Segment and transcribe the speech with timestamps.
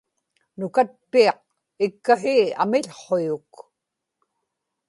[0.57, 1.39] nukatpiaq
[1.85, 3.49] ikkahii amił̣huyuk